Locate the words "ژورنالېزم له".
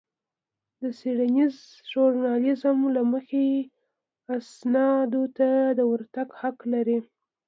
1.91-3.01